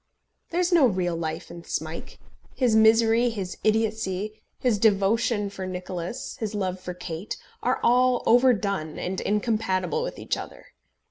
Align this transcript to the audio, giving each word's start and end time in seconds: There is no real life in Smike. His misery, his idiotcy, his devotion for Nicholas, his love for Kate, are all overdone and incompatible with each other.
There 0.49 0.59
is 0.59 0.71
no 0.73 0.87
real 0.87 1.15
life 1.15 1.51
in 1.51 1.63
Smike. 1.63 2.17
His 2.55 2.75
misery, 2.75 3.29
his 3.29 3.59
idiotcy, 3.63 4.41
his 4.57 4.79
devotion 4.79 5.47
for 5.51 5.67
Nicholas, 5.67 6.37
his 6.39 6.55
love 6.55 6.79
for 6.79 6.95
Kate, 6.95 7.37
are 7.61 7.79
all 7.83 8.23
overdone 8.25 8.97
and 8.97 9.21
incompatible 9.21 10.01
with 10.01 10.17
each 10.17 10.37
other. 10.37 10.73